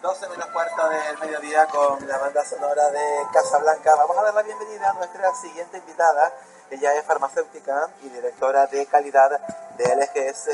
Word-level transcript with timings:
12 0.00 0.28
menos 0.28 0.46
cuarto 0.50 0.88
del 0.88 1.18
mediodía 1.18 1.66
con 1.66 2.06
la 2.06 2.18
banda 2.18 2.44
sonora 2.44 2.88
de 2.90 3.26
Casablanca. 3.32 3.94
Vamos 3.96 4.16
a 4.16 4.22
dar 4.22 4.34
la 4.34 4.42
bienvenida 4.42 4.90
a 4.90 4.92
nuestra 4.94 5.34
siguiente 5.34 5.78
invitada. 5.78 6.32
Ella 6.70 6.94
es 6.94 7.04
farmacéutica 7.04 7.90
y 8.02 8.08
directora 8.08 8.66
de 8.66 8.86
calidad 8.86 9.40
de 9.76 9.96
LGS 9.96 10.48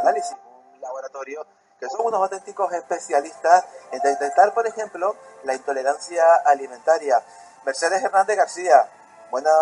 Análisis, 0.00 0.36
un 0.74 0.80
laboratorio 0.80 1.46
que 1.78 1.88
son 1.88 2.06
unos 2.06 2.20
auténticos 2.22 2.72
especialistas 2.72 3.64
en 3.92 4.00
detectar, 4.00 4.52
por 4.52 4.66
ejemplo, 4.66 5.14
la 5.44 5.54
intolerancia 5.54 6.24
alimentaria. 6.44 7.22
Mercedes 7.64 8.02
Hernández 8.02 8.36
García, 8.36 8.88
buenos 9.30 9.52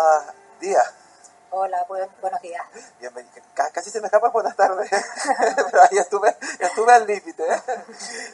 días. 0.59 0.93
Hola, 1.49 1.85
buenos 1.87 2.41
días. 2.41 2.61
Bienvenido. 2.99 3.41
Casi 3.53 3.89
se 3.89 4.01
me 4.01 4.07
escapa 4.07 4.27
buenas 4.29 4.55
tardes, 4.57 4.89
pero 5.71 5.83
ahí 5.83 5.97
estuve, 5.97 6.35
estuve 6.59 6.91
al 6.91 7.07
límite. 7.07 7.43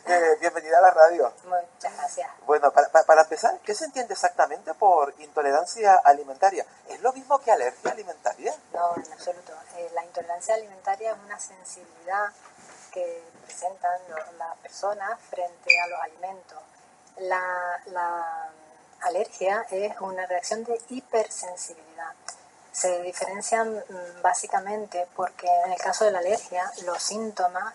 Eh, 0.05 0.37
bienvenida 0.41 0.79
a 0.79 0.81
la 0.81 0.89
radio. 0.89 1.31
Muchas 1.43 1.95
gracias. 1.95 2.31
Bueno, 2.47 2.71
para, 2.71 2.89
para, 2.89 3.21
empezar, 3.21 3.59
¿qué 3.63 3.75
se 3.75 3.85
entiende 3.85 4.13
exactamente 4.13 4.73
por 4.73 5.13
intolerancia 5.19 5.95
alimentaria? 6.03 6.65
¿Es 6.89 7.01
lo 7.01 7.13
mismo 7.13 7.39
que 7.39 7.51
alergia 7.51 7.91
alimentaria? 7.91 8.53
No, 8.73 8.95
en 8.95 9.13
absoluto. 9.13 9.53
Eh, 9.77 9.91
la 9.93 10.03
intolerancia 10.03 10.55
alimentaria 10.55 11.11
es 11.11 11.17
una 11.23 11.39
sensibilidad 11.39 12.31
que 12.91 13.23
presentan 13.45 14.01
las 14.39 14.57
personas 14.57 15.19
frente 15.29 15.79
a 15.79 15.87
los 15.87 15.99
alimentos. 16.01 16.59
La, 17.17 17.79
la 17.85 18.49
alergia 19.01 19.67
es 19.69 19.99
una 20.01 20.25
reacción 20.25 20.63
de 20.63 20.81
hipersensibilidad 20.89 22.13
se 22.73 23.01
diferencian 23.03 23.71
mm, 23.73 24.21
básicamente 24.21 25.07
porque 25.15 25.47
en 25.65 25.71
el 25.71 25.79
caso 25.79 26.03
de 26.03 26.11
la 26.11 26.19
alergia 26.19 26.69
los 26.85 27.01
síntomas 27.01 27.73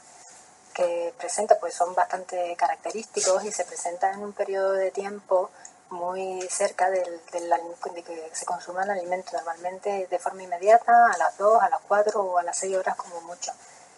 que 0.75 1.15
presenta 1.17 1.59
pues 1.59 1.75
son 1.75 1.95
bastante 1.95 2.55
característicos 2.57 3.45
y 3.45 3.53
se 3.53 3.65
presentan 3.65 4.15
en 4.15 4.25
un 4.25 4.33
periodo 4.33 4.73
de 4.73 4.91
tiempo 4.91 5.51
muy 5.91 6.47
cerca 6.51 6.91
del, 6.91 7.21
de 7.33 8.03
que 8.03 8.31
se 8.33 8.45
consuma 8.45 8.85
el 8.85 8.91
alimento, 8.91 9.33
normalmente 9.33 10.07
de 10.07 10.19
forma 10.19 10.43
inmediata, 10.43 11.07
a 11.07 11.17
las 11.17 11.39
2, 11.39 11.63
a 11.63 11.69
las 11.71 11.81
4 11.89 12.21
o 12.21 12.39
a 12.39 12.43
las 12.43 12.59
6 12.59 12.77
horas 12.77 12.97
como 12.97 13.21
mucho. 13.23 13.53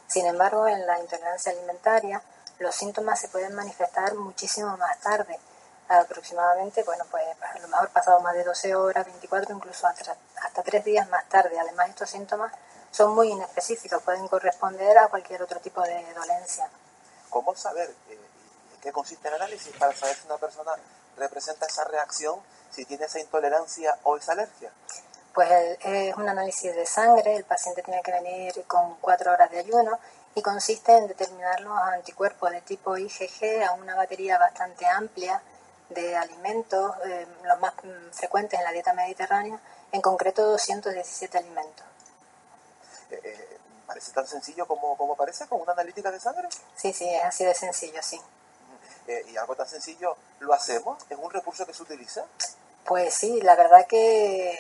Sin 0.07 0.27
embargo, 0.27 0.69
en 0.69 0.87
la 0.87 1.01
intolerancia 1.01 1.53
alimentaria, 1.53 2.23
los 2.59 2.75
síntomas 2.75 3.19
se 3.19 3.29
pueden 3.29 3.55
manifestar 3.55 4.15
muchísimo 4.15 4.77
más 4.77 5.01
tarde, 5.01 5.39
aproximadamente, 5.89 6.85
bueno, 6.85 7.05
pues 7.11 7.25
a 7.41 7.59
lo 7.59 7.69
mejor 7.69 7.89
pasado 7.91 8.21
más 8.21 8.35
de 8.35 8.45
12 8.45 8.75
horas, 8.77 9.05
24, 9.07 9.55
incluso 9.55 9.87
hasta, 9.87 10.17
hasta 10.51 10.63
3 10.65 10.85
días 10.85 11.09
más 11.09 11.29
tarde. 11.29 11.59
Además, 11.59 11.91
estos 11.91 12.11
síntomas 12.11 12.53
son 12.91 13.15
muy 13.15 13.29
inespecíficos, 13.31 14.03
pueden 14.03 14.27
corresponder 14.27 14.99
a 14.99 15.07
cualquier 15.07 15.43
otro 15.43 15.61
tipo 15.61 15.81
de 15.83 16.05
dolencia. 16.13 16.69
¿Cómo 17.31 17.55
saber 17.55 17.89
eh, 18.09 18.19
en 18.75 18.81
qué 18.81 18.91
consiste 18.91 19.29
el 19.29 19.35
análisis 19.35 19.73
para 19.77 19.95
saber 19.95 20.17
si 20.17 20.27
una 20.27 20.39
persona 20.39 20.73
representa 21.17 21.67
esa 21.67 21.85
reacción, 21.85 22.41
si 22.73 22.85
tiene 22.85 23.05
esa 23.05 23.21
intolerancia 23.21 23.97
o 24.03 24.17
esa 24.17 24.33
alergia? 24.33 24.73
Pues 25.33 25.49
es 25.85 26.17
un 26.17 26.29
análisis 26.29 26.75
de 26.75 26.85
sangre, 26.85 27.37
el 27.37 27.45
paciente 27.45 27.83
tiene 27.85 28.03
que 28.03 28.11
venir 28.11 28.65
con 28.67 28.97
4 28.97 29.33
horas 29.33 29.51
de 29.53 29.61
ayuno 29.61 30.01
y 30.35 30.43
consiste 30.43 30.97
en 30.97 31.07
determinar 31.07 31.61
los 31.61 31.79
anticuerpos 31.79 32.51
de 32.51 32.61
tipo 32.63 32.97
IgG 32.97 33.63
a 33.63 33.73
una 33.75 33.95
batería 33.95 34.37
bastante 34.39 34.85
amplia 34.87 35.41
de 35.91 36.17
alimentos, 36.17 36.93
eh, 37.05 37.27
los 37.45 37.61
más 37.61 37.75
mm, 37.83 38.13
frecuentes 38.13 38.59
en 38.59 38.65
la 38.65 38.73
dieta 38.73 38.93
mediterránea, 38.93 39.59
en 39.93 40.01
concreto 40.01 40.45
217 40.47 41.39
alimentos. 41.39 41.85
Eh, 43.11 43.21
eh, 43.25 43.59
¿Parece 43.87 44.13
tan 44.13 44.27
sencillo 44.27 44.67
como, 44.67 44.97
como 44.97 45.17
parece 45.17 45.47
con 45.49 45.61
una 45.61 45.73
analítica 45.73 46.13
de 46.13 46.21
sangre? 46.21 46.49
Sí, 46.77 46.93
sí, 46.93 47.09
es 47.09 47.25
así 47.25 47.45
de 47.45 47.55
sencillo, 47.55 48.03
sí. 48.03 48.21
¿Y 49.27 49.37
algo 49.37 49.57
tan 49.57 49.67
sencillo 49.67 50.17
lo 50.39 50.55
hacemos? 50.55 51.05
¿Es 51.11 51.19
un 51.19 51.29
recurso 51.29 51.67
que 51.67 51.75
se 51.75 51.83
utiliza? 51.83 52.25
Pues 52.85 53.13
sí, 53.13 53.41
la 53.41 53.57
verdad 53.57 53.85
que 53.89 54.57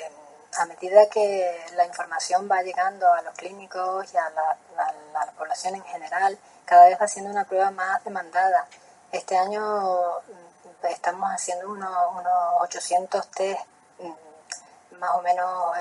a 0.58 0.66
medida 0.66 1.08
que 1.08 1.64
la 1.76 1.86
información 1.86 2.48
va 2.50 2.60
llegando 2.62 3.12
a 3.12 3.22
los 3.22 3.32
clínicos 3.34 4.12
y 4.12 4.16
a 4.16 4.28
la, 4.30 4.58
a 5.20 5.26
la 5.26 5.32
población 5.32 5.76
en 5.76 5.84
general, 5.84 6.36
cada 6.64 6.88
vez 6.88 7.00
va 7.00 7.06
siendo 7.06 7.30
una 7.30 7.44
prueba 7.44 7.70
más 7.70 8.02
demandada. 8.02 8.66
Este 9.12 9.36
año 9.36 10.20
estamos 10.88 11.30
haciendo 11.30 11.70
unos, 11.70 11.90
unos 12.12 12.32
800 12.60 13.30
test 13.30 13.60
mm, 13.98 14.98
más 14.98 15.10
o 15.14 15.22
menos 15.22 15.76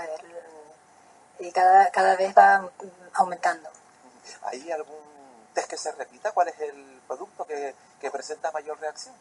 y 1.40 1.52
cada, 1.52 1.90
cada 1.92 2.16
vez 2.16 2.34
va 2.38 2.70
aumentando. 3.14 3.70
¿Hay 4.44 4.72
algún 4.72 5.00
test 5.54 5.70
que 5.70 5.78
se 5.78 5.92
repita? 5.94 6.32
¿Cuál 6.32 6.50
es 6.50 6.60
el 6.60 7.02
producto 7.08 7.46
que, 7.46 7.74
que 8.00 8.12
presenta 8.12 8.52
mayor 8.52 8.80
reacción? 8.80 9.16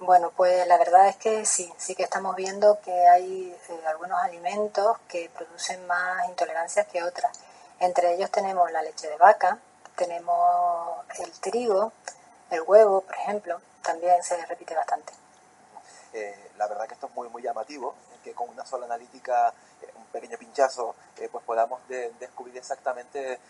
Bueno, 0.00 0.32
pues 0.36 0.66
la 0.66 0.76
verdad 0.76 1.08
es 1.08 1.16
que 1.16 1.46
sí, 1.46 1.72
sí 1.78 1.94
que 1.94 2.02
estamos 2.02 2.34
viendo 2.34 2.80
que 2.80 3.06
hay 3.08 3.56
eh, 3.68 3.86
algunos 3.86 4.20
alimentos 4.22 4.98
que 5.08 5.30
producen 5.30 5.86
más 5.86 6.28
intolerancias 6.28 6.86
que 6.88 7.02
otras. 7.02 7.38
Entre 7.78 8.14
ellos 8.14 8.30
tenemos 8.30 8.70
la 8.72 8.82
leche 8.82 9.08
de 9.08 9.16
vaca, 9.16 9.58
tenemos 9.96 11.04
el 11.18 11.30
trigo, 11.40 11.92
el 12.50 12.62
huevo, 12.62 13.02
por 13.02 13.14
ejemplo, 13.14 13.60
también 13.84 14.22
se 14.22 14.44
repite 14.46 14.74
bastante. 14.74 15.12
Eh, 16.14 16.52
la 16.58 16.68
verdad 16.68 16.86
que 16.86 16.94
esto 16.94 17.08
es 17.08 17.14
muy 17.14 17.28
muy 17.28 17.42
llamativo, 17.42 17.94
que 18.22 18.32
con 18.32 18.48
una 18.48 18.64
sola 18.64 18.86
analítica, 18.86 19.52
eh, 19.82 19.92
un 19.96 20.04
pequeño 20.06 20.38
pinchazo, 20.38 20.94
eh, 21.18 21.28
pues 21.30 21.44
podamos 21.44 21.80
descubrir 21.88 22.56
exactamente 22.56 23.40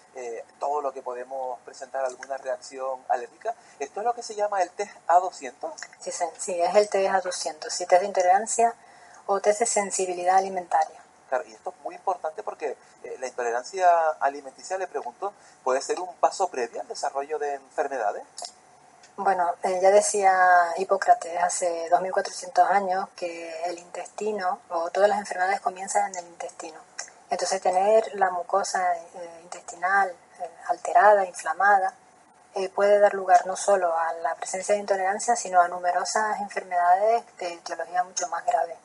todo 0.58 0.80
lo 0.80 0.92
que 0.92 1.02
podemos 1.02 1.60
presentar 1.60 2.04
alguna 2.04 2.38
reacción 2.38 3.00
alérgica. 3.08 3.54
¿Esto 3.78 4.00
es 4.00 4.06
lo 4.06 4.14
que 4.14 4.22
se 4.22 4.34
llama 4.34 4.62
el 4.62 4.70
test 4.70 4.92
A200? 5.08 5.74
Sí, 6.00 6.10
sí 6.38 6.60
es 6.60 6.74
el 6.74 6.88
test 6.88 7.06
A200, 7.06 7.68
sí, 7.68 7.84
test 7.86 8.00
de 8.00 8.06
intolerancia 8.06 8.74
o 9.26 9.40
test 9.40 9.60
de 9.60 9.66
sensibilidad 9.66 10.36
alimentaria. 10.36 11.02
Claro, 11.28 11.44
y 11.46 11.52
esto 11.52 11.70
es 11.76 11.84
muy 11.84 11.94
importante 11.94 12.42
porque 12.42 12.76
la 13.18 13.26
intolerancia 13.26 14.10
alimenticia, 14.20 14.78
le 14.78 14.86
pregunto, 14.86 15.34
¿puede 15.62 15.82
ser 15.82 16.00
un 16.00 16.14
paso 16.16 16.48
previo 16.48 16.80
al 16.80 16.88
desarrollo 16.88 17.38
de 17.38 17.54
enfermedades? 17.54 18.24
Bueno, 19.16 19.54
eh, 19.62 19.78
ya 19.80 19.92
decía 19.92 20.74
Hipócrates 20.76 21.40
hace 21.40 21.88
2400 21.88 22.68
años 22.68 23.08
que 23.14 23.62
el 23.66 23.78
intestino 23.78 24.58
o 24.70 24.90
todas 24.90 25.08
las 25.08 25.20
enfermedades 25.20 25.60
comienzan 25.60 26.10
en 26.10 26.16
el 26.16 26.26
intestino. 26.26 26.80
Entonces 27.30 27.60
tener 27.62 28.12
la 28.16 28.30
mucosa 28.30 28.96
eh, 28.96 29.40
intestinal 29.44 30.10
eh, 30.10 30.50
alterada, 30.66 31.24
inflamada, 31.26 31.94
puede 32.74 32.98
dar 33.00 33.14
lugar 33.14 33.46
no 33.46 33.56
solo 33.56 33.96
a 33.96 34.12
la 34.14 34.34
presencia 34.36 34.74
de 34.74 34.80
intolerancia, 34.80 35.34
sino 35.36 35.60
a 35.60 35.68
numerosas 35.68 36.40
enfermedades 36.40 37.24
de 37.38 37.54
etiología 37.54 38.04
mucho 38.04 38.28
más 38.28 38.44
grave. 38.46 38.76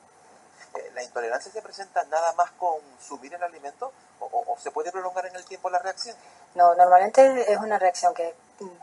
¿La 0.94 1.04
intolerancia 1.04 1.52
se 1.52 1.62
presenta 1.62 2.04
nada 2.06 2.34
más 2.34 2.52
con 2.52 2.82
subir 3.00 3.34
el 3.34 3.44
alimento 3.44 3.92
o 4.20 4.58
se 4.60 4.72
puede 4.72 4.92
prolongar 4.92 5.28
en 5.28 5.36
el 5.36 5.46
tiempo 5.46 5.70
la 5.70 5.80
reacción? 5.80 6.16
No, 6.56 6.74
normalmente 6.74 7.52
es 7.52 7.60
una 7.60 7.78
reacción 7.78 8.14
que 8.16 8.34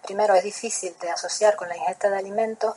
primero 0.05 0.35
es 0.35 0.45
difícil 0.45 0.97
de 1.01 1.11
asociar 1.11 1.57
con 1.57 1.69
la 1.69 1.77
ingesta 1.77 2.09
de 2.11 2.19
alimentos 2.19 2.75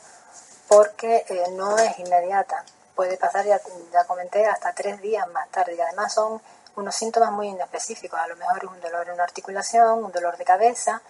porque 0.68 1.24
eh, 1.28 1.44
no 1.52 1.78
es 1.78 1.98
inmediata. 1.98 2.64
Puede 2.94 3.16
pasar, 3.16 3.44
ya, 3.46 3.60
ya 3.92 4.04
comenté, 4.04 4.46
hasta 4.46 4.72
tres 4.72 5.00
días 5.00 5.26
más 5.28 5.48
tarde 5.50 5.74
y 5.74 5.80
además 5.80 6.12
son 6.12 6.40
unos 6.76 6.94
síntomas 6.94 7.32
muy 7.32 7.48
inespecíficos. 7.48 8.18
A 8.18 8.28
lo 8.28 8.36
mejor 8.36 8.58
es 8.58 8.70
un 8.70 8.80
dolor 8.80 9.06
en 9.08 9.14
una 9.14 9.24
articulación, 9.24 10.04
un 10.04 10.12
dolor 10.12 10.36
de 10.36 10.44
cabeza 10.44 11.02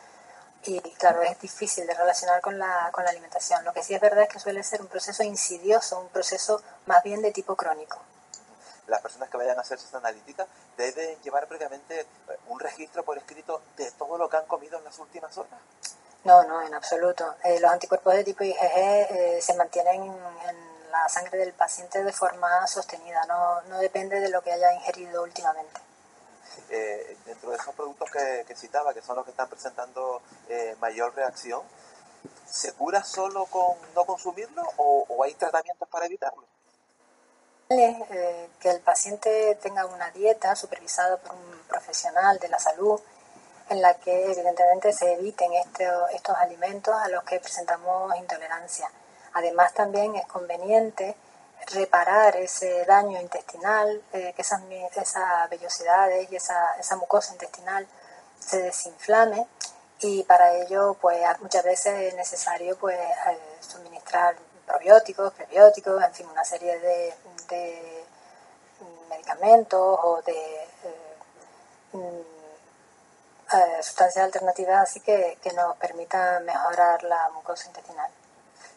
y 0.64 0.80
claro, 0.92 1.22
es 1.22 1.40
difícil 1.40 1.86
de 1.86 1.94
relacionar 1.94 2.40
con 2.40 2.58
la, 2.58 2.90
con 2.92 3.04
la 3.04 3.10
alimentación. 3.10 3.64
Lo 3.64 3.72
que 3.72 3.82
sí 3.82 3.94
es 3.94 4.00
verdad 4.00 4.24
es 4.24 4.28
que 4.28 4.38
suele 4.38 4.62
ser 4.62 4.80
un 4.80 4.88
proceso 4.88 5.22
insidioso, 5.22 6.00
un 6.00 6.08
proceso 6.08 6.62
más 6.86 7.02
bien 7.02 7.22
de 7.22 7.32
tipo 7.32 7.56
crónico 7.56 7.98
las 8.90 9.00
personas 9.00 9.30
que 9.30 9.36
vayan 9.36 9.56
a 9.56 9.62
hacerse 9.62 9.86
esta 9.86 9.98
analítica 9.98 10.46
deben 10.76 11.20
llevar 11.22 11.46
previamente 11.46 12.00
eh, 12.00 12.06
un 12.48 12.60
registro 12.60 13.04
por 13.04 13.16
escrito 13.16 13.62
de 13.76 13.90
todo 13.92 14.18
lo 14.18 14.28
que 14.28 14.36
han 14.36 14.46
comido 14.46 14.78
en 14.78 14.84
las 14.84 14.98
últimas 14.98 15.36
horas? 15.38 15.58
No, 16.24 16.44
no, 16.44 16.60
en 16.62 16.74
absoluto. 16.74 17.36
Eh, 17.44 17.58
los 17.60 17.70
anticuerpos 17.70 18.14
de 18.14 18.24
tipo 18.24 18.44
IgG 18.44 18.56
eh, 18.60 19.38
se 19.40 19.54
mantienen 19.54 20.02
en, 20.02 20.70
la 20.90 21.08
sangre 21.08 21.38
del 21.38 21.52
paciente 21.52 22.02
de 22.02 22.12
forma 22.12 22.66
sostenida, 22.66 23.24
no, 23.26 23.62
no 23.68 23.78
depende 23.78 24.18
de 24.18 24.28
lo 24.28 24.42
que 24.42 24.52
haya 24.52 24.72
ingerido 24.74 25.22
últimamente. 25.22 25.80
dentro 27.24 27.50
de 27.50 27.56
esos 27.56 27.72
productos 27.76 28.10
que, 28.10 28.56
citaba, 28.56 28.92
que 28.92 29.00
son 29.00 29.14
los 29.14 29.24
que 29.24 29.30
están 29.30 29.48
presentando 29.48 30.20
mayor 30.80 31.14
reacción, 31.14 31.62
¿Se 32.50 32.72
cura 32.72 33.04
solo 33.04 33.46
con 33.46 33.76
no 33.94 34.04
consumirlo 34.04 34.62
o, 34.76 35.22
hay 35.22 35.34
tratamientos 35.34 35.88
para 35.88 36.06
evitarlo? 36.06 36.44
Eh, 37.72 38.48
que 38.58 38.68
el 38.68 38.80
paciente 38.80 39.56
tenga 39.62 39.86
una 39.86 40.10
dieta 40.10 40.56
supervisada 40.56 41.18
por 41.18 41.36
un 41.36 41.62
profesional 41.68 42.36
de 42.40 42.48
la 42.48 42.58
salud 42.58 43.00
en 43.68 43.80
la 43.80 43.94
que 43.94 44.24
evidentemente 44.24 44.92
se 44.92 45.12
eviten 45.12 45.52
estos 45.52 46.36
alimentos 46.36 46.92
a 46.92 47.06
los 47.10 47.22
que 47.22 47.38
presentamos 47.38 48.16
intolerancia. 48.16 48.90
Además 49.34 49.72
también 49.72 50.16
es 50.16 50.26
conveniente 50.26 51.14
reparar 51.68 52.34
ese 52.34 52.84
daño 52.86 53.20
intestinal, 53.20 54.02
eh, 54.14 54.32
que 54.34 54.42
esas, 54.42 54.62
esas 54.96 55.48
vellosidades 55.48 56.32
y 56.32 56.34
esa, 56.34 56.76
esa 56.76 56.96
mucosa 56.96 57.34
intestinal 57.34 57.86
se 58.40 58.62
desinflame 58.62 59.46
y 60.02 60.22
para 60.24 60.54
ello 60.54 60.96
pues 61.00 61.20
muchas 61.40 61.64
veces 61.64 62.12
es 62.12 62.14
necesario 62.14 62.76
pues 62.78 62.98
eh, 62.98 63.38
suministrar 63.60 64.36
probióticos, 64.66 65.32
prebióticos, 65.34 66.02
en 66.02 66.14
fin, 66.14 66.26
una 66.26 66.44
serie 66.44 66.78
de, 66.78 67.14
medicamentos 69.08 69.98
o 70.02 70.22
de 70.22 70.32
eh, 70.32 71.16
mm, 71.92 72.20
eh, 73.52 73.82
sustancias 73.82 74.24
alternativas 74.24 74.82
así 74.82 75.00
que, 75.00 75.38
que 75.42 75.52
nos 75.52 75.76
permitan 75.76 76.44
mejorar 76.44 77.02
la 77.02 77.28
mucosa 77.30 77.66
intestinal. 77.66 78.10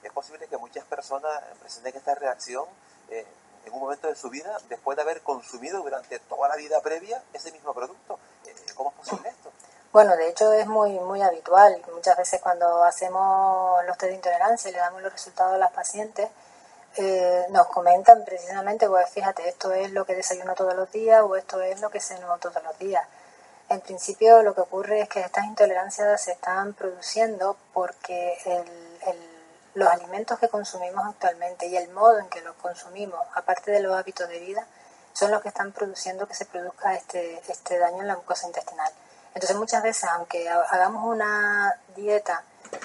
Es 0.01 0.11
posible 0.11 0.47
que 0.47 0.57
muchas 0.57 0.83
personas 0.85 1.31
presenten 1.59 1.95
esta 1.95 2.15
reacción 2.15 2.65
en 3.09 3.73
un 3.73 3.79
momento 3.79 4.07
de 4.07 4.15
su 4.15 4.29
vida 4.29 4.57
después 4.67 4.97
de 4.97 5.03
haber 5.03 5.21
consumido 5.21 5.81
durante 5.81 6.19
toda 6.19 6.49
la 6.49 6.55
vida 6.55 6.81
previa 6.81 7.23
ese 7.31 7.51
mismo 7.51 7.73
producto. 7.73 8.19
¿Cómo 8.75 8.89
es 8.89 8.95
posible 8.95 9.29
esto? 9.29 9.52
Bueno, 9.93 10.17
de 10.17 10.27
hecho 10.27 10.51
es 10.53 10.65
muy 10.65 10.99
muy 11.01 11.21
habitual. 11.21 11.79
Muchas 11.93 12.17
veces 12.17 12.41
cuando 12.41 12.83
hacemos 12.83 13.85
los 13.85 13.95
test 13.95 14.09
de 14.09 14.15
intolerancia 14.15 14.69
y 14.69 14.73
le 14.73 14.79
damos 14.79 15.03
los 15.03 15.13
resultados 15.13 15.53
a 15.53 15.57
las 15.59 15.71
pacientes, 15.71 16.29
eh, 16.97 17.45
nos 17.51 17.67
comentan 17.67 18.25
precisamente, 18.25 18.87
pues 18.89 19.07
fíjate, 19.11 19.47
esto 19.47 19.71
es 19.71 19.91
lo 19.91 20.03
que 20.05 20.15
desayuno 20.15 20.55
todos 20.55 20.75
los 20.75 20.91
días 20.91 21.21
o 21.21 21.35
esto 21.35 21.61
es 21.61 21.79
lo 21.79 21.91
que 21.91 21.99
ceno 21.99 22.39
todos 22.39 22.63
los 22.63 22.79
días. 22.79 23.07
En 23.69 23.81
principio 23.81 24.41
lo 24.41 24.55
que 24.55 24.61
ocurre 24.61 25.01
es 25.01 25.09
que 25.09 25.21
estas 25.21 25.45
intolerancias 25.45 26.19
se 26.23 26.31
están 26.31 26.73
produciendo 26.73 27.55
porque 27.73 28.35
los 29.75 29.87
alimentos 29.89 30.39
que 30.39 30.49
consumimos 30.49 31.05
actualmente 31.05 31.67
y 31.67 31.77
el 31.77 31.89
modo 31.89 32.17
en 32.17 32.29
que 32.29 32.41
los 32.41 32.55
consumimos, 32.55 33.19
aparte 33.35 33.69
de 33.71 33.79
los 33.81 33.95
hábitos 33.95 34.27
de 34.27 34.39
vida, 34.39 34.65
son 35.13 35.29
los 35.29 35.41
que 35.43 35.49
están 35.49 35.71
produciendo 35.71 36.27
que 36.27 36.33
se 36.33 36.45
produzca 36.45 36.95
este, 36.95 37.41
este 37.47 37.77
daño 37.77 38.01
en 38.01 38.07
la 38.07 38.15
mucosa 38.15 38.47
intestinal. 38.47 38.91
Entonces 39.33 39.55
muchas 39.57 39.81
veces, 39.83 40.09
aunque 40.11 40.47
hagamos 40.49 41.05
una 41.05 41.75
dieta 41.95 42.43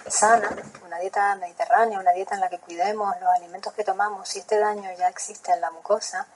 sana, 0.08 0.48
una 0.84 0.98
dieta 0.98 1.34
mediterránea, 1.36 1.98
una 1.98 2.12
dieta 2.12 2.34
en 2.34 2.40
la 2.40 2.48
que 2.48 2.58
cuidemos 2.58 3.14
los 3.20 3.30
alimentos 3.30 3.72
que 3.74 3.84
tomamos, 3.84 4.28
si 4.28 4.38
este 4.38 4.58
daño 4.58 4.90
ya 4.98 5.08
existe 5.08 5.52
en 5.52 5.60
la 5.60 5.70
mucosa, 5.70 6.26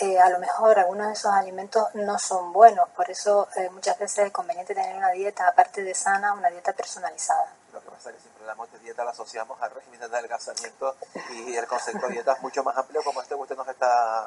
eh, 0.00 0.18
a 0.20 0.28
lo 0.30 0.38
mejor 0.38 0.78
algunos 0.78 1.08
de 1.08 1.12
esos 1.14 1.32
alimentos 1.32 1.86
no 1.94 2.18
son 2.18 2.52
buenos. 2.52 2.88
Por 2.90 3.10
eso 3.10 3.48
eh, 3.56 3.68
muchas 3.70 3.98
veces 3.98 4.26
es 4.26 4.32
conveniente 4.32 4.74
tener 4.74 4.96
una 4.96 5.10
dieta, 5.10 5.48
aparte 5.48 5.82
de 5.82 5.94
sana, 5.94 6.34
una 6.34 6.50
dieta 6.50 6.72
personalizada. 6.72 7.52
Pasa 7.98 8.12
que 8.12 8.20
siempre 8.20 8.42
hablamos 8.42 8.70
de 8.70 8.78
dieta 8.78 9.02
la 9.02 9.10
asociamos 9.10 9.60
al 9.60 9.72
régimen 9.72 9.98
de 9.98 10.06
adelgazamiento 10.06 10.94
y 11.30 11.56
el 11.56 11.66
concepto 11.66 12.06
de 12.06 12.12
dieta 12.12 12.34
es 12.34 12.42
mucho 12.42 12.62
más 12.62 12.76
amplio 12.76 13.02
como 13.02 13.20
este 13.20 13.34
que 13.34 13.40
usted 13.40 13.56
nos 13.56 13.66
está 13.66 14.24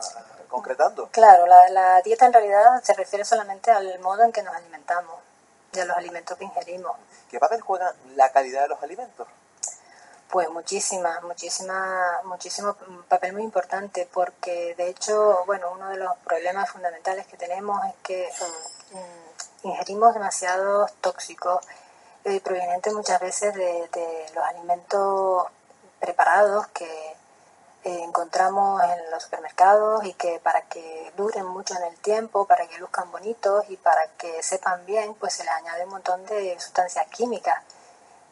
concretando. 0.50 1.08
Claro, 1.08 1.46
la, 1.46 1.70
la 1.70 2.02
dieta 2.02 2.26
en 2.26 2.34
realidad 2.34 2.84
se 2.84 2.94
refiere 2.96 3.24
solamente 3.24 3.72
al 3.72 3.98
modo 4.00 4.24
en 4.24 4.34
que 4.34 4.44
nos 4.44 4.54
alimentamos 4.54 5.16
y 5.72 5.80
a 5.80 5.86
los 5.86 5.96
alimentos 5.96 6.38
que 6.38 6.44
ingerimos. 6.44 6.98
¿Qué 7.30 7.40
papel 7.40 7.62
juega 7.62 7.96
la 8.16 8.30
calidad 8.34 8.64
de 8.64 8.68
los 8.68 8.84
alimentos? 8.84 9.26
Pues 10.30 10.50
muchísima, 10.50 11.22
muchísima, 11.22 12.20
muchísimo 12.26 12.76
papel 13.08 13.32
muy 13.32 13.44
importante 13.44 14.06
porque 14.12 14.76
de 14.76 14.90
hecho, 14.90 15.46
bueno, 15.46 15.72
uno 15.72 15.88
de 15.92 15.98
los 15.98 16.18
problemas 16.26 16.70
fundamentales 16.70 17.26
que 17.26 17.38
tenemos 17.38 17.80
es 17.86 17.96
que 18.04 18.30
mm, 18.92 19.68
ingerimos 19.70 20.14
demasiados 20.14 20.92
tóxicos 21.00 21.66
eh, 22.26 22.42
provenientes 22.42 22.94
muchas 22.94 23.20
veces 23.20 23.54
de, 23.54 23.90
los 24.36 24.44
alimentos 24.46 25.48
preparados 26.00 26.68
que 26.68 26.86
eh, 27.84 28.04
encontramos 28.04 28.82
en 28.84 29.12
los 29.12 29.24
supermercados 29.24 30.06
y 30.06 30.14
que 30.14 30.40
para 30.40 30.62
que 30.64 31.12
duren 31.18 31.46
mucho 31.46 31.76
en 31.76 31.84
el 31.84 31.96
tiempo, 31.98 32.46
para 32.46 32.68
que 32.68 32.78
luzcan 32.78 33.12
bonitos 33.12 33.66
y 33.70 33.78
para 33.78 34.08
que 34.18 34.42
sepan 34.44 34.86
bien, 34.86 35.16
pues 35.16 35.34
se 35.34 35.44
le 35.44 35.50
añade 35.50 35.84
un 35.86 35.92
montón 35.92 36.26
de 36.26 36.60
sustancias 36.60 37.08
químicas 37.08 37.62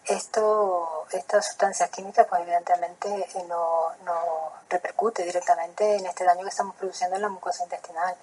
esto, 0.09 1.05
estas 1.11 1.45
sustancias 1.45 1.89
químicas, 1.89 2.25
pues 2.27 2.41
evidentemente 2.41 3.07
eh, 3.35 3.43
no, 3.47 3.93
no, 4.05 4.51
repercute 4.69 5.23
directamente 5.23 5.95
en 5.95 6.05
este 6.05 6.23
daño 6.23 6.43
que 6.43 6.49
estamos 6.49 6.75
produciendo 6.75 7.15
en 7.15 7.21
la 7.21 7.29
mucosa 7.29 7.63
intestinal. 7.63 8.15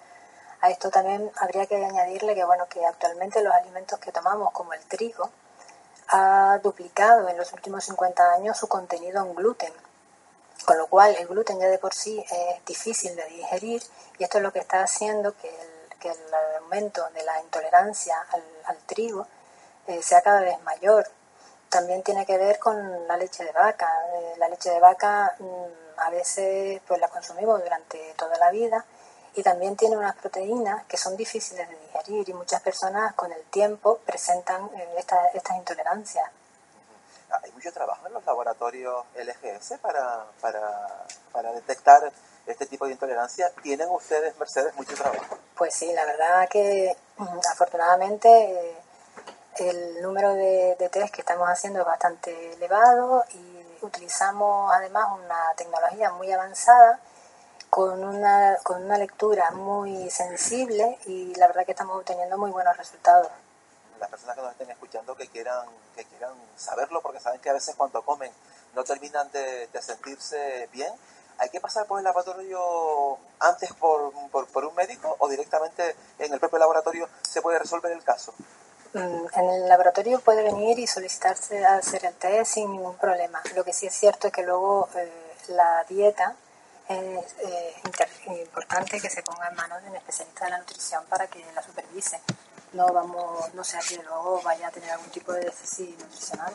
A 0.61 0.71
esto 0.71 0.91
también 0.91 1.31
habría 1.37 1.67
que 1.67 1.77
añadirle 1.85 2.35
que, 2.35 2.45
bueno, 2.45 2.67
que 2.69 2.85
actualmente 2.85 3.43
los 3.43 3.55
alimentos 3.55 3.99
que 3.99 4.13
tomamos, 4.13 4.53
como 4.53 4.73
el 4.73 4.85
trigo, 4.87 5.31
ha 6.09 6.59
duplicado 6.63 7.29
en 7.29 7.37
los 7.37 7.53
últimos 7.53 7.85
50 7.85 8.33
años 8.35 8.57
su 8.57 8.69
contenido 8.69 9.25
en 9.25 9.35
gluten, 9.35 9.73
con 10.65 10.79
lo 10.79 10.87
cual 10.87 11.15
el 11.17 11.27
gluten 11.27 11.59
ya 11.59 11.67
de 11.67 11.79
por 11.79 11.95
sí 11.95 12.25
es 12.31 12.65
difícil 12.65 13.15
de 13.17 13.25
digerir 13.27 13.83
y 14.19 14.25
esto 14.25 14.39
es 14.39 14.45
lo 14.45 14.53
que 14.53 14.61
está 14.61 14.83
haciendo 14.83 15.37
que 15.37 15.49
el, 15.49 15.99
que 15.99 16.11
el 16.11 16.35
aumento 16.63 17.09
de 17.15 17.23
la 17.23 17.41
intolerancia 17.41 18.17
al, 18.31 18.77
trigo 18.87 19.27
eh, 19.87 20.03
sea 20.03 20.23
cada 20.23 20.41
vez 20.41 20.61
mayor 20.63 21.09
también 21.69 22.03
tiene 22.03 22.25
que 22.25 22.39
ver 22.39 22.59
con 22.59 23.07
la 23.09 23.17
leche 23.17 23.45
de 23.45 23.53
vaca. 23.53 23.91
Eh, 24.15 24.35
la 24.39 24.49
leche 24.49 24.71
de 24.71 24.81
vaca 24.81 25.35
mm, 25.39 26.01
a 26.01 26.11
veces 26.11 26.81
pues 26.87 27.01
la 27.01 27.09
consumimos 27.09 27.61
durante 27.63 28.15
toda 28.17 28.37
la 28.39 28.51
vida 28.51 28.85
y 29.37 29.43
también 29.43 29.77
tiene 29.77 29.97
unas 29.97 30.17
proteínas 30.17 30.85
que 30.87 30.97
son 30.97 31.17
difíciles 31.17 31.69
de 31.69 31.77
digerir 31.77 32.29
y 32.29 32.33
muchas 32.33 32.63
personas 32.63 33.15
con 33.15 33.31
el 33.31 33.43
tiempo 33.45 33.99
presentan 33.99 34.65
eh, 34.75 34.95
estas 35.35 35.57
intolerancias. 35.57 36.25
Hay 37.43 37.53
mucho 37.53 37.71
trabajo 37.73 38.07
en 38.07 38.15
los 38.15 38.25
laboratorios 38.25 39.05
LGS 39.15 39.79
para, 39.83 40.25
para, 40.41 41.05
para 41.33 41.53
detectar 41.53 42.11
este 42.47 42.67
tipo 42.67 42.87
de 42.87 42.93
intolerancia. 42.93 43.51
¿Tienen 43.63 43.89
ustedes, 43.91 44.37
Mercedes, 44.39 44.75
mucho 44.77 44.95
trabajo? 44.95 45.37
Pues 45.55 45.75
sí, 45.75 45.93
la 45.93 46.07
verdad 46.07 46.49
que 46.49 46.97
mm, 47.19 47.39
afortunadamente 47.53 48.29
eh, 48.29 48.77
el 49.59 50.03
número 50.03 50.33
de, 50.35 50.77
test 50.91 51.15
que 51.15 51.21
estamos 51.21 51.47
haciendo 51.49 51.81
es 51.81 51.87
bastante 51.87 52.55
elevado 52.55 53.25
y 53.35 53.85
utilizamos 53.85 54.73
además 54.73 55.07
una 55.13 55.53
tecnología 55.57 56.11
muy 56.13 56.33
avanzada 56.33 57.01
con 57.71 58.05
una, 58.05 58.57
con 58.63 58.85
una 58.85 58.99
lectura 58.99 59.51
muy 59.51 60.11
sensible 60.11 60.99
y 61.07 61.35
la 61.35 61.47
verdad 61.49 61.65
que 61.65 61.73
estamos 61.73 61.97
obteniendo 61.97 62.39
muy 62.39 62.51
buenos 62.51 62.77
resultados. 62.77 63.29
Las 64.01 64.11
personas 64.11 64.37
que 64.37 64.43
nos 64.43 64.53
estén 64.53 64.71
escuchando 64.71 65.15
que 65.15 65.29
quieran, 65.29 65.67
que 65.95 66.05
quieran 66.05 66.35
saberlo, 66.57 67.01
porque 67.01 67.21
saben 67.21 67.41
que 67.41 67.51
a 67.51 67.55
veces 67.55 67.75
cuando 67.75 68.03
comen 68.03 68.31
no 68.75 68.85
terminan 68.85 69.31
de, 69.31 69.69
sentirse 69.81 70.69
bien, 70.73 70.93
¿hay 71.39 71.49
que 71.49 71.61
pasar 71.61 71.87
por 71.87 71.99
el 71.99 72.05
laboratorio 72.05 73.19
antes 73.41 73.73
por, 73.75 74.13
por 74.31 74.65
un 74.65 74.75
médico 74.75 75.17
o 75.19 75.29
directamente 75.29 75.97
en 76.19 76.33
el 76.33 76.41
propio 76.41 76.59
laboratorio 76.59 77.09
se 77.23 77.41
puede 77.41 77.59
resolver 77.59 77.93
el 77.93 78.05
caso? 78.05 78.35
Mm, 78.97 79.27
en 79.35 79.51
el 79.51 79.69
laboratorio 79.69 80.21
puede 80.21 80.43
venir 80.43 80.79
y 80.79 80.87
solicitarse 80.87 81.67
a 81.67 81.77
hacer 81.77 82.07
el 82.07 82.15
test 82.15 82.55
sin 82.55 82.73
ningún 82.73 82.97
problema. 82.97 83.43
Lo 83.55 83.63
que 83.63 83.75
sí 83.75 83.87
es 83.87 83.95
cierto 83.95 84.29
es 84.29 84.33
que 84.33 84.43
luego 84.43 84.89
eh, 84.95 85.13
la 85.49 85.85
dieta 85.87 86.35
es 86.89 87.35
eh, 87.41 87.75
importante 88.27 89.01
que 89.01 89.11
se 89.11 89.23
ponga 89.23 89.49
en 89.49 89.57
manos 89.57 89.83
de 89.83 89.91
un 89.91 89.97
especialista 89.97 90.45
de 90.45 90.51
la 90.53 90.59
nutrición 90.59 91.05
para 91.07 91.27
que 91.27 91.45
la 91.53 91.63
supervise. 91.63 92.21
No 92.73 92.93
vamos, 92.93 93.53
no 93.55 93.65
sea 93.65 93.81
que 93.81 93.97
luego 94.03 94.41
vaya 94.43 94.69
a 94.69 94.71
tener 94.71 94.91
algún 94.91 95.11
tipo 95.11 95.33
de 95.33 95.41
déficit 95.41 95.99
nutricional. 95.99 96.55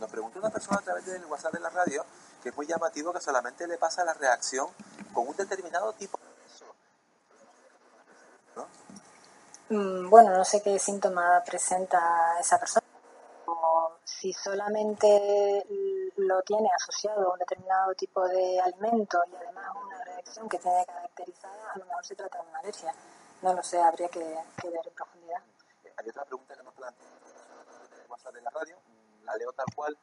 Nos 0.00 0.10
pregunta 0.10 0.38
una 0.38 0.50
persona 0.50 0.78
a 0.78 0.82
través 0.82 1.06
del 1.06 1.24
WhatsApp 1.26 1.54
de 1.54 1.60
la 1.60 1.70
radio 1.70 2.04
que 2.42 2.48
es 2.48 2.56
muy 2.56 2.66
llamativo 2.66 3.12
que 3.12 3.20
solamente 3.20 3.66
le 3.66 3.78
pasa 3.78 4.04
la 4.04 4.14
reacción 4.14 4.68
con 5.14 5.28
un 5.28 5.36
determinado 5.36 5.92
tipo 5.92 6.18
de 6.18 6.32
¿no? 8.56 8.66
Mm, 9.68 10.10
bueno, 10.10 10.36
no 10.36 10.44
sé 10.44 10.60
qué 10.60 10.78
síntoma 10.78 11.42
presenta 11.46 12.00
esa 12.40 12.58
persona. 12.58 12.84
O 13.46 13.98
si 14.04 14.32
solamente 14.32 15.64
lo 16.26 16.42
tiene 16.42 16.68
asociado 16.74 17.28
a 17.28 17.32
un 17.32 17.38
determinado 17.38 17.94
tipo 17.94 18.26
de 18.28 18.60
alimento 18.60 19.22
y 19.30 19.36
además 19.36 19.66
una 19.84 20.04
reacción 20.04 20.48
que 20.48 20.58
tiene 20.58 20.84
caracterizada, 20.86 21.72
a 21.72 21.78
lo 21.78 21.84
mejor 21.84 22.04
se 22.04 22.14
trata 22.14 22.42
de 22.42 22.48
una 22.48 22.58
alergia. 22.58 22.94
No 23.42 23.54
lo 23.54 23.62
sé, 23.62 23.80
habría 23.80 24.08
que, 24.08 24.20
ver 24.20 24.86
en 24.86 24.94
profundidad. 24.94 25.42
Hay 25.96 26.08
otra 26.08 26.24
pregunta 26.24 26.56
que 26.56 26.62
nos 26.62 26.74
plantea 26.74 27.08
de 28.32 28.40
la 28.40 28.50
radio, 28.50 28.76
la 29.24 29.36
leo 29.36 29.52
tal 29.52 29.66
cual. 29.74 29.96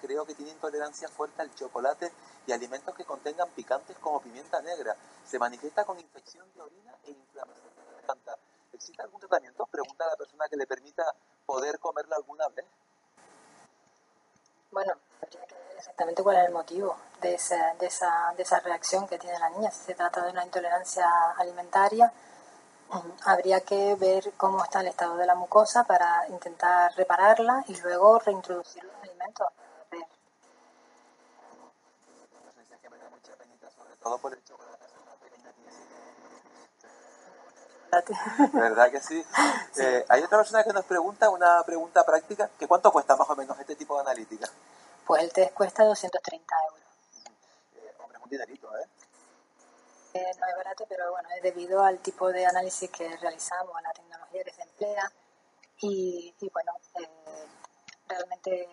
Creo 0.00 0.26
que 0.26 0.34
tiene 0.34 0.52
intolerancia 0.52 1.08
fuerte 1.08 1.40
al 1.40 1.54
chocolate 1.54 2.12
y 2.46 2.52
alimentos 2.52 2.94
que 2.94 3.04
contengan 3.04 3.48
picantes 3.50 3.96
como 3.98 4.20
pimienta 4.20 4.60
negra. 4.60 4.94
Se 5.24 5.38
manifiesta 5.38 5.84
con 5.84 5.98
infección 5.98 6.46
de 6.54 6.60
orina 6.60 6.94
e 7.04 7.10
inflamación 7.10 7.74
¿Existe 8.72 9.00
algún 9.02 9.20
tratamiento? 9.20 9.64
Pregunta 9.66 10.04
a 10.04 10.08
la 10.08 10.16
persona 10.16 10.48
que 10.48 10.56
le 10.56 10.66
permita 10.66 11.04
poder 11.46 11.78
comerla 11.78 12.16
alguna 12.16 12.48
vez. 12.48 12.66
Bueno, 14.74 14.92
habría 15.22 15.46
que 15.46 15.54
ver 15.54 15.76
exactamente 15.78 16.22
cuál 16.24 16.36
es 16.38 16.46
el 16.48 16.52
motivo 16.52 16.96
de 17.20 17.34
esa, 17.34 17.74
de, 17.74 17.86
esa, 17.86 18.34
de 18.36 18.42
esa 18.42 18.58
reacción 18.58 19.06
que 19.06 19.20
tiene 19.20 19.38
la 19.38 19.48
niña. 19.50 19.70
Si 19.70 19.84
se 19.84 19.94
trata 19.94 20.24
de 20.24 20.32
una 20.32 20.44
intolerancia 20.44 21.06
alimentaria, 21.38 22.12
habría 23.24 23.60
que 23.60 23.94
ver 23.94 24.32
cómo 24.36 24.64
está 24.64 24.80
el 24.80 24.88
estado 24.88 25.16
de 25.16 25.26
la 25.26 25.36
mucosa 25.36 25.84
para 25.84 26.26
intentar 26.28 26.92
repararla 26.96 27.64
y 27.68 27.76
luego 27.82 28.18
reintroducir 28.18 28.82
los 28.82 28.96
alimentos. 28.96 29.46
Todo 34.02 34.18
por 34.18 34.34
¿Verdad 38.52 38.90
que 38.90 39.00
sí? 39.02 39.24
Eh, 39.78 40.04
hay 40.08 40.22
otra 40.22 40.38
persona 40.38 40.64
que 40.64 40.72
nos 40.72 40.84
pregunta, 40.84 41.28
una 41.30 41.62
pregunta 41.62 42.04
práctica, 42.04 42.50
que 42.58 42.66
¿cuánto 42.66 42.90
cuesta 42.92 43.16
más 43.16 43.28
o 43.28 43.36
menos 43.36 43.58
este 43.58 43.76
tipo 43.76 43.94
de 43.96 44.02
analítica? 44.02 44.48
Pues 45.06 45.22
el 45.22 45.32
test 45.32 45.52
cuesta 45.54 45.84
230 45.84 46.54
euros. 46.68 46.80
Eh, 47.76 47.94
hombre, 47.98 48.18
es 48.18 48.24
un 48.24 48.30
dinerito, 48.30 48.78
¿eh? 48.78 48.86
¿eh? 50.14 50.32
No 50.40 50.46
es 50.46 50.56
barato, 50.56 50.86
pero 50.88 51.10
bueno, 51.10 51.28
es 51.36 51.42
debido 51.42 51.84
al 51.84 51.98
tipo 51.98 52.32
de 52.32 52.46
análisis 52.46 52.90
que 52.90 53.16
realizamos, 53.16 53.76
a 53.76 53.82
la 53.82 53.92
tecnología 53.92 54.44
que 54.44 54.52
se 54.52 54.62
emplea 54.62 55.12
y, 55.80 56.34
y 56.40 56.50
bueno, 56.50 56.72
realmente 58.08 58.68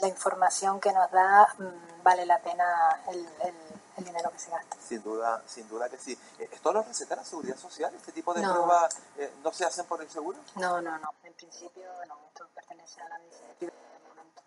la 0.00 0.08
información 0.08 0.80
que 0.80 0.92
nos 0.92 1.10
da 1.10 1.46
mmm, 1.58 2.02
vale 2.02 2.24
la 2.24 2.38
pena 2.38 3.02
el, 3.08 3.18
el 3.18 3.54
el 3.96 4.04
dinero 4.04 4.30
que 4.30 4.38
se 4.38 4.50
gasta. 4.50 4.76
Sin 4.80 5.02
duda, 5.02 5.42
sin 5.46 5.68
duda 5.68 5.88
que 5.88 5.98
sí. 5.98 6.18
Eh, 6.38 6.48
¿Esto 6.52 6.72
lo 6.72 6.82
receta 6.82 7.16
la 7.16 7.24
Seguridad 7.24 7.56
Social? 7.56 7.94
¿Este 7.94 8.12
tipo 8.12 8.32
de 8.34 8.42
no. 8.42 8.52
pruebas 8.52 8.96
eh, 9.16 9.32
no 9.42 9.52
se 9.52 9.64
hacen 9.64 9.86
por 9.86 10.00
el 10.00 10.08
seguro? 10.08 10.38
No, 10.56 10.80
no, 10.80 10.98
no. 10.98 11.10
En 11.24 11.32
principio 11.34 11.84
no. 12.06 12.18
Esto 12.28 12.48
pertenece 12.54 13.00
a 13.00 13.08
la 13.08 13.18
medicina 13.18 13.48
privada 13.58 13.78
de 13.92 14.08
momento. 14.08 14.42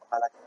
Ojalá 0.00 0.30
que 0.30 0.38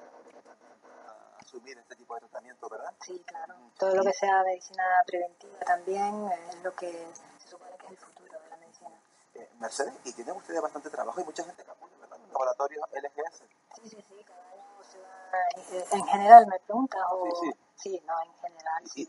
asumir 1.40 1.78
este 1.78 1.96
tipo 1.96 2.14
de 2.16 2.22
tratamiento, 2.22 2.70
¿verdad? 2.70 2.94
Sí, 3.02 3.24
claro. 3.26 3.56
Todo 3.78 3.96
lo 3.96 4.04
que 4.04 4.14
sea 4.14 4.44
medicina 4.44 4.84
preventiva 5.06 5.60
también 5.60 6.30
es 6.32 6.64
lo 6.64 6.74
que 6.74 7.08
se 7.40 7.50
supone 7.50 7.72
que 7.78 7.86
es 7.86 7.92
el 7.92 7.98
futuro 7.98 8.40
de 8.40 8.50
la 8.50 8.58
medicina. 8.58 9.02
Eh, 9.36 9.50
Mercedes, 9.60 9.94
y 10.04 10.14
tienen 10.14 10.36
ustedes 10.36 10.62
bastante 10.62 10.90
trabajo 10.90 11.22
y 11.22 11.24
mucha 11.24 11.44
gente 11.44 11.64
que 11.64 11.72
apoya, 11.72 11.96
¿verdad? 12.02 12.18
Laboratorios 12.32 12.86
LGS. 12.92 13.38
Sí, 13.76 13.90
sí, 13.90 14.06
sí. 14.10 14.24
Cada 14.26 14.42
año 14.52 14.84
se 14.92 15.00
va... 15.00 15.98
En 15.98 16.06
general 16.06 16.48
me 16.48 16.60
preguntas 16.60 17.02
o... 17.12 17.26
Sí, 17.26 17.52
sí. 17.52 17.67
Sí, 17.78 18.02
no, 18.06 18.14
en 18.24 18.34
general. 18.36 18.84
Sí. 18.88 19.08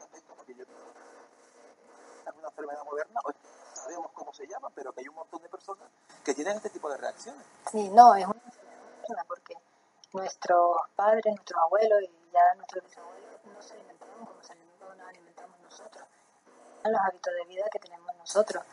aspecto, 0.00 0.34
porque 0.34 0.54
yo 0.54 0.64
una 2.38 2.48
enfermedad 2.48 2.84
moderna, 2.84 3.20
hoy 3.24 3.34
sabemos 3.74 4.10
cómo 4.12 4.32
se 4.32 4.46
llama, 4.46 4.70
pero 4.74 4.92
que 4.92 5.00
hay 5.00 5.08
un 5.08 5.14
montón 5.14 5.42
de 5.42 5.48
personas 5.48 5.88
que 6.24 6.34
tienen 6.34 6.56
este 6.56 6.70
tipo 6.70 6.88
de 6.88 6.96
reacciones. 6.96 7.44
Sí, 7.70 7.88
no, 7.90 8.14
es 8.14 8.24
una 8.24 8.40
enfermedad 8.44 8.78
moderna 9.00 9.24
porque 9.26 9.54
nuestros 10.12 10.76
padres, 10.96 11.24
nuestros 11.26 11.60
abuelos 11.62 12.02
y 12.02 12.30
ya 12.32 12.54
nuestros 12.56 12.84
bisabuelos 12.84 13.44
no 13.44 13.62
se 13.62 13.74
alimentaban 13.74 14.26
como 14.26 14.42
se 14.42 14.54
nos 14.54 15.08
alimentamos 15.08 15.60
nosotros. 15.60 16.04
Los 16.84 17.00
hábitos 17.00 17.34
de 17.34 17.44
vida 17.46 17.64
que 17.70 17.78
tenemos 17.78 18.16
nosotros. 18.16 18.64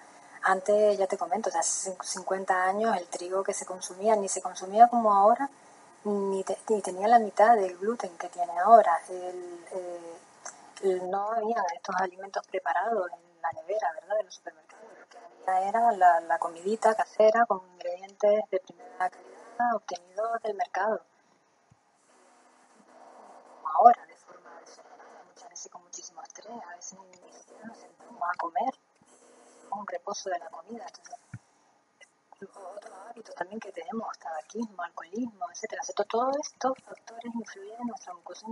Antes, 0.44 0.98
ya 0.98 1.08
te 1.08 1.18
comento, 1.18 1.50
hace 1.54 1.98
50 2.02 2.64
años 2.64 2.96
el 2.96 3.08
trigo 3.08 3.44
que 3.44 3.54
se 3.54 3.66
consumía 3.66 4.16
ni 4.16 4.30
se 4.30 4.42
consumía 4.42 4.88
como 4.88 5.14
ahora, 5.14 5.50
ni, 6.08 6.44
ni, 6.70 6.82
tenía 6.82 7.08
la 7.08 7.20
mitad 7.20 7.56
del 7.56 7.78
gluten 7.78 8.18
que 8.18 8.30
tiene 8.30 8.58
ahora. 8.60 9.00
El, 9.10 9.66
eh, 9.72 11.00
no 11.04 11.32
había 11.32 11.64
estos 11.76 11.96
alimentos 11.98 12.46
preparados 12.48 13.10
en 13.12 13.42
la 13.42 13.52
nevera, 13.52 13.92
¿verdad? 13.94 14.18
De 14.18 14.24
los 14.24 14.36
supermercados. 14.36 14.86
Lo 15.00 15.08
que 15.08 15.18
había 15.52 15.70
era 15.70 15.92
la, 15.92 16.40
comidita 16.40 16.96
casera 16.96 17.46
con 17.46 17.62
ingredientes 17.74 18.50
de 18.52 18.60
primera 18.60 19.10
calidad 19.10 19.76
obtenidos 19.76 20.42
del 20.44 20.56
mercado. 20.56 21.02
Ahora, 23.76 24.06
de 24.06 24.16
forma 24.16 24.52
muchas 25.28 25.50
veces 25.50 25.72
con 25.72 25.84
muchísimo 25.84 26.22
estrés, 26.24 26.48
a 26.48 26.76
veces 26.76 27.00
ni 27.22 27.34
siquiera 27.34 27.66
nos 27.66 27.78
sentamos 27.78 28.22
a 28.22 28.38
comer, 28.38 28.74
un 29.72 29.88
reposo 29.88 30.30
de 30.30 30.40
la 30.40 30.50
comida. 30.50 30.86
Otros 32.46 32.94
hábitos 33.10 33.36
también 33.36 33.60
que 33.60 33.72
tenemos, 33.72 34.18
tabaquismo, 34.20 34.82
alcoholismo, 34.84 35.50
etcétera. 35.52 35.82
Todos 36.08 36.38
estos 36.38 36.74
factores 36.84 37.34
influyen 37.34 37.82
en 37.82 37.88
nuestra 37.88 38.14
mucosa 38.14 38.46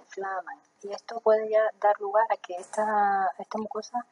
inflaman 0.00 0.60
y 0.82 0.92
esto 0.92 1.20
puede 1.20 1.50
ya 1.50 1.62
dar 1.80 1.98
lugar 2.00 2.26
a 2.30 2.36
que 2.36 2.54
esta, 2.54 3.30
esta 3.38 3.58
mucosa. 3.58 4.04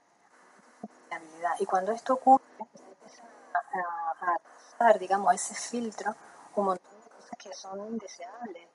Y 1.59 1.67
cuando 1.67 1.93
esto 1.93 2.15
ocurre, 2.15 2.45
empieza 2.59 3.25
a, 3.25 4.33
a 4.33 4.39
pasar, 4.39 4.99
digamos, 4.99 5.35
ese 5.35 5.55
filtro 5.55 6.15
un 6.57 6.67
montón 6.67 7.01
de 7.01 7.11
cosas 7.11 7.39
que 7.39 7.53
son 7.53 7.81
indeseables. 7.81 8.69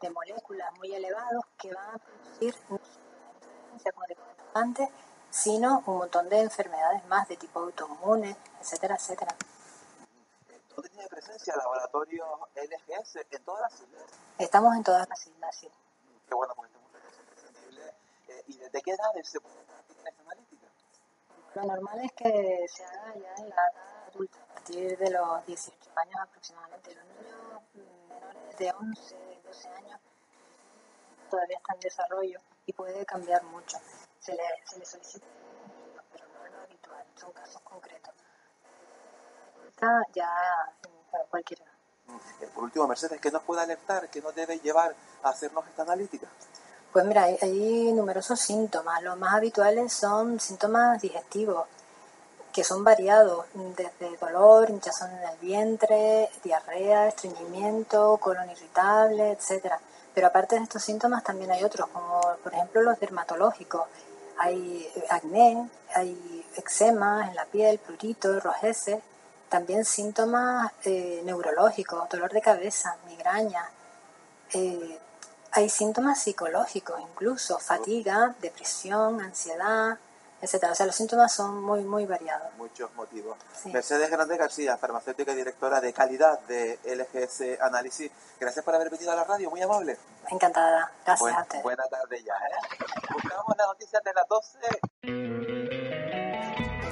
de 0.00 0.10
moléculas 0.10 0.72
muy 0.78 0.94
elevados 0.94 1.44
que 1.58 1.74
van 1.74 1.94
a 1.94 1.98
producir 1.98 2.54
como 3.70 4.06
te 4.06 4.14
comentaba 4.14 4.50
antes, 4.54 4.88
sino 5.30 5.82
un 5.86 5.98
montón 5.98 6.28
de 6.28 6.40
enfermedades 6.40 7.04
más 7.06 7.28
de 7.28 7.36
tipo 7.36 7.60
autoinmune, 7.60 8.36
etcétera, 8.60 8.96
etcétera. 8.96 9.34
¿Dónde 10.74 10.90
tiene 10.90 11.08
presencia 11.08 11.52
el 11.52 11.58
laboratorio 11.58 12.24
LGS? 12.54 13.16
¿En 13.30 13.44
todas 13.44 13.62
las 13.62 13.80
islas? 13.80 14.04
Estamos 14.38 14.76
en 14.76 14.84
todas 14.84 15.08
las 15.08 15.26
islas, 15.26 15.56
sí. 15.56 15.68
Qué 16.28 16.34
bueno, 16.34 16.54
porque 16.54 16.72
imprescindible. 16.76 17.94
Eh, 18.28 18.44
¿Y 18.48 18.56
desde 18.56 18.82
qué 18.82 18.90
edad 18.92 19.22
se 19.22 19.40
puede 19.40 19.56
esta 19.88 20.22
analítica? 20.22 20.66
Lo 21.54 21.62
normal 21.64 22.00
es 22.04 22.12
que 22.12 22.66
se 22.68 22.84
haga 22.84 23.14
ya 23.14 23.34
en 23.36 23.48
la 23.48 23.54
edad 23.54 24.08
adulta, 24.08 24.38
a 24.38 24.54
partir 24.54 24.98
de 24.98 25.10
los 25.10 25.46
18 25.46 25.90
años 25.96 26.16
aproximadamente. 26.20 26.94
Los 26.94 27.04
niños 27.04 27.62
menores 28.08 28.58
de 28.58 28.72
11, 28.72 29.40
12 29.44 29.68
años 29.68 30.00
todavía 31.30 31.56
están 31.56 31.76
en 31.76 31.80
desarrollo 31.80 32.40
y 32.70 32.72
puede 32.72 33.04
cambiar 33.04 33.42
mucho. 33.44 33.78
Se 34.20 34.32
le, 34.32 34.42
se 34.64 34.78
le 34.78 34.86
solicita, 34.86 35.26
pero 36.12 36.24
no 36.28 36.46
es 36.46 36.52
lo 36.52 36.60
habitual, 36.60 37.04
son 37.16 37.32
casos 37.32 37.60
concretos. 37.62 38.14
Está 39.68 40.02
ya 40.12 40.30
para 41.10 41.24
cualquier 41.24 41.62
edad. 41.62 41.72
Eh, 42.40 42.48
por 42.54 42.64
último, 42.64 42.86
Mercedes, 42.86 43.20
¿qué 43.20 43.30
nos 43.30 43.42
puede 43.42 43.62
alertar? 43.62 44.08
¿Qué 44.08 44.20
nos 44.20 44.34
debe 44.34 44.58
llevar 44.60 44.94
a 45.22 45.30
hacernos 45.30 45.66
esta 45.66 45.82
analítica? 45.82 46.28
Pues 46.92 47.04
mira, 47.04 47.24
hay, 47.24 47.38
hay 47.42 47.92
numerosos 47.92 48.38
síntomas. 48.40 49.02
Los 49.02 49.16
más 49.18 49.34
habituales 49.34 49.92
son 49.92 50.38
síntomas 50.38 51.00
digestivos, 51.00 51.66
que 52.52 52.62
son 52.62 52.84
variados, 52.84 53.46
desde 53.54 54.16
dolor, 54.16 54.70
hinchazón 54.70 55.10
en 55.10 55.28
el 55.28 55.38
vientre, 55.38 56.30
diarrea, 56.44 57.08
estreñimiento, 57.08 58.16
colon 58.18 58.48
irritable, 58.50 59.32
etcétera. 59.32 59.80
Pero 60.14 60.26
aparte 60.26 60.56
de 60.56 60.62
estos 60.62 60.82
síntomas 60.82 61.22
también 61.22 61.50
hay 61.50 61.62
otros, 61.64 61.88
como 61.88 62.20
por 62.42 62.52
ejemplo 62.52 62.82
los 62.82 62.98
dermatológicos. 62.98 63.82
Hay 64.38 64.90
acné, 65.08 65.68
hay 65.94 66.46
eczema 66.56 67.28
en 67.28 67.34
la 67.34 67.44
piel, 67.44 67.78
prurito, 67.78 68.40
rojeces. 68.40 69.00
También 69.48 69.84
síntomas 69.84 70.72
eh, 70.84 71.22
neurológicos, 71.24 72.08
dolor 72.08 72.32
de 72.32 72.40
cabeza, 72.40 72.96
migraña. 73.08 73.68
Eh, 74.52 74.98
hay 75.52 75.68
síntomas 75.68 76.22
psicológicos 76.22 77.00
incluso, 77.00 77.58
fatiga, 77.58 78.34
depresión, 78.40 79.20
ansiedad, 79.20 79.98
etcétera. 80.40 80.72
O 80.72 80.74
sea, 80.74 80.86
los 80.86 80.94
síntomas 80.94 81.32
son 81.32 81.62
muy, 81.62 81.82
muy 81.82 82.06
variados. 82.06 82.48
Muchos 82.56 82.92
motivos. 82.94 83.36
Sí. 83.62 83.70
Mercedes 83.70 84.10
Grande 84.10 84.36
García, 84.36 84.76
farmacéutica 84.76 85.32
y 85.32 85.36
directora 85.36 85.80
de 85.80 85.92
calidad 85.92 86.40
de 86.40 86.78
LGS 86.84 87.60
Análisis. 87.60 88.10
Gracias 88.38 88.64
por 88.64 88.74
haber 88.74 88.90
venido 88.90 89.12
a 89.12 89.16
la 89.16 89.24
radio, 89.24 89.50
muy 89.50 89.60
amable. 89.62 89.98
Encantada. 90.30 90.90
Gracias 91.04 91.20
Buen, 91.20 91.34
a 91.34 91.42
usted. 91.42 91.62
Buena 91.62 91.84
tarde 91.90 92.22
ya, 92.22 92.34
¿eh? 92.34 92.84
Buscamos 93.12 93.56
las 93.56 93.66
noticias 93.66 94.02
de 94.02 94.12
las 94.14 94.28
12. 94.28 94.58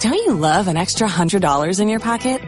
Don't 0.01 0.15
you 0.15 0.35
love 0.35 0.69
an 0.69 0.77
extra 0.77 1.09
$100 1.09 1.81
in 1.81 1.89
your 1.89 1.99
pocket? 2.01 2.41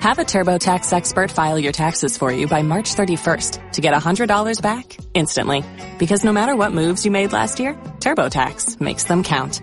Have 0.00 0.18
a 0.18 0.24
TurboTax 0.24 0.92
expert 0.92 1.30
file 1.30 1.58
your 1.58 1.72
taxes 1.72 2.18
for 2.18 2.30
you 2.30 2.46
by 2.46 2.62
March 2.62 2.94
31st 2.94 3.72
to 3.72 3.80
get 3.80 3.94
$100 3.94 4.60
back 4.60 4.96
instantly. 5.14 5.64
Because 5.98 6.24
no 6.24 6.32
matter 6.32 6.54
what 6.54 6.72
moves 6.72 7.04
you 7.06 7.10
made 7.10 7.32
last 7.32 7.58
year, 7.58 7.72
TurboTax 8.00 8.80
makes 8.80 9.04
them 9.04 9.22
count. 9.24 9.62